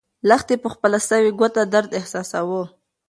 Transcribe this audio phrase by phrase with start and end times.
[0.29, 2.63] لښتې په خپله سوې ګوته درد احساساوه.